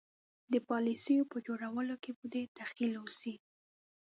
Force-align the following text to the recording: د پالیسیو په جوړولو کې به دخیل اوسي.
د 0.53 0.55
پالیسیو 0.69 1.29
په 1.31 1.37
جوړولو 1.47 1.95
کې 2.03 2.11
به 2.17 2.25
دخیل 2.59 2.93
اوسي. 3.01 3.35